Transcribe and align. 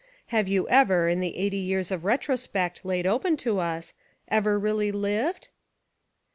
Have 0.33 0.47
you 0.47 0.67
ever, 0.67 1.07
In 1.07 1.19
the 1.19 1.37
eighty 1.37 1.59
years 1.59 1.91
of 1.91 2.03
retrospect 2.05 2.83
laid 2.83 3.05
open 3.05 3.37
to 3.37 3.59
us, 3.59 3.93
ever 4.29 4.57
really 4.57 4.91
lived?" 4.91 5.49